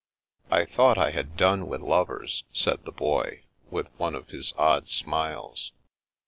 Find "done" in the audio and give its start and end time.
1.37-1.67